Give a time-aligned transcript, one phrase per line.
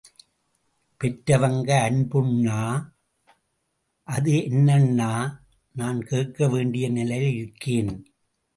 [1.01, 2.61] பெற்றவங்க அன்புண்ணா
[4.07, 5.11] அது என்னான்னு
[5.75, 7.93] நான் கேட்க வேண்டிய நிலையில் இருக்கேன்.